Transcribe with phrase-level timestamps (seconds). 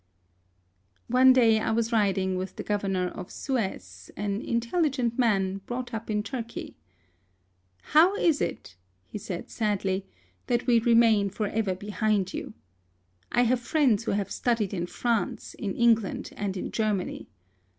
[1.09, 6.09] One day I was riding with the governor of Suez, an intelligent man, brought up
[6.09, 6.75] in Turkey.
[7.83, 10.07] How is it," he said, sadly,"
[10.47, 12.55] that we re main for ever behind you?
[13.31, 17.29] I have friends who have studied in France, in England, and in Germany.